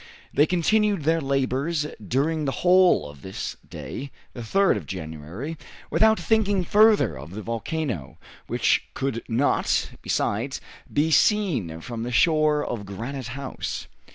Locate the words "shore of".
12.11-12.83